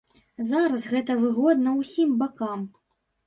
[0.45, 2.65] Зараз гэта выгодна ўсім бакам.